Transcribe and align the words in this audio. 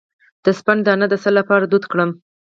د 0.43 0.45
سپند 0.59 0.81
دانه 0.87 1.07
د 1.09 1.13
څه 1.23 1.29
لپاره 1.37 1.63
دود 1.65 1.83
کړم؟ 1.91 2.11